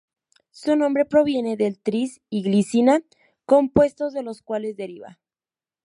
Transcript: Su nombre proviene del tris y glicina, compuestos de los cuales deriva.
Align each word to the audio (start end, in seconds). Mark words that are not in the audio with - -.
Su 0.49 0.75
nombre 0.75 1.05
proviene 1.05 1.57
del 1.57 1.77
tris 1.77 2.21
y 2.31 2.41
glicina, 2.41 3.03
compuestos 3.45 4.13
de 4.13 4.23
los 4.23 4.41
cuales 4.41 4.75
deriva. 4.75 5.19